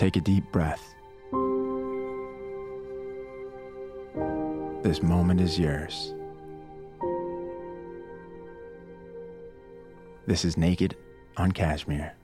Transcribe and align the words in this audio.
Take 0.00 0.16
a 0.16 0.20
deep 0.22 0.50
breath. 0.50 0.94
This 4.82 5.02
moment 5.02 5.42
is 5.42 5.58
yours. 5.58 6.14
This 10.26 10.46
is 10.46 10.56
Naked 10.56 10.96
on 11.36 11.52
Cashmere. 11.52 12.14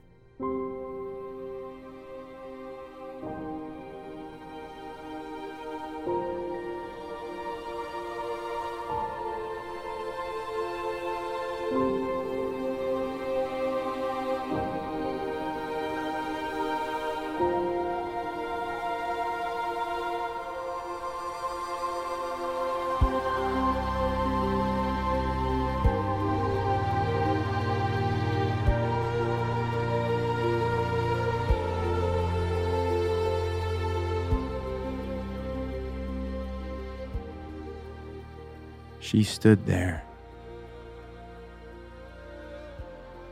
She 38.99 39.23
stood 39.23 39.65
there, 39.65 40.03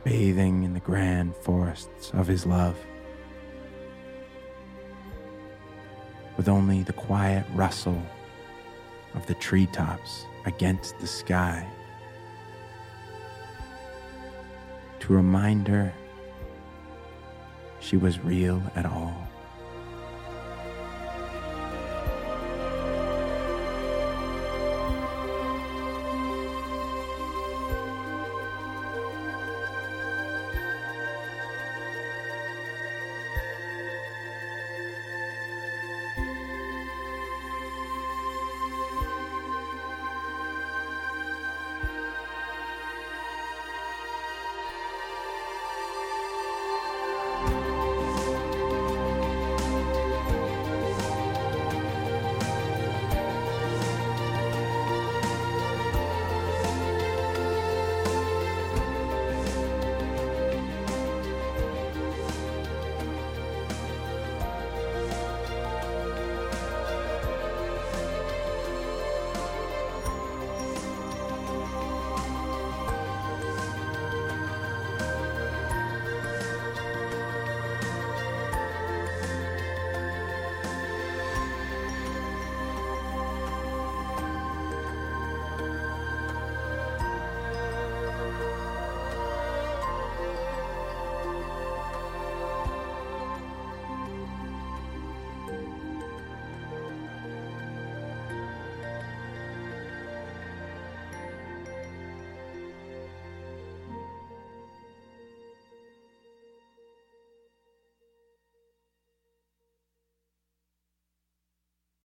bathing 0.04 0.62
in 0.62 0.74
the 0.74 0.80
grand 0.80 1.34
forests 1.36 2.10
of 2.14 2.26
his 2.26 2.46
love, 2.46 2.76
with 6.36 6.48
only 6.48 6.82
the 6.82 6.92
quiet 6.92 7.44
rustle 7.54 8.02
of 9.14 9.26
the 9.26 9.34
treetops 9.34 10.24
against 10.44 10.98
the 10.98 11.06
sky 11.06 11.66
to 15.00 15.12
remind 15.12 15.68
her 15.68 15.92
she 17.80 17.96
was 17.96 18.18
real 18.20 18.62
at 18.74 18.86
all. 18.86 19.28